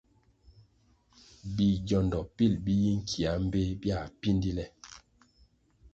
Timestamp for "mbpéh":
3.45-3.69